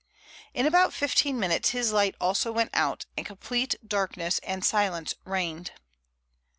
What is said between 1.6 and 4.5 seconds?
his light also went out and complete darkness